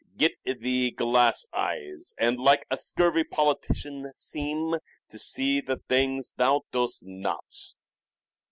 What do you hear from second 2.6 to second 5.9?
a scurvy politician, seem To see the